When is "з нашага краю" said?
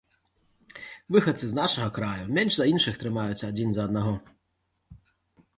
1.51-2.25